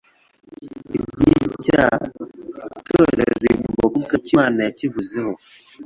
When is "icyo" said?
4.19-4.31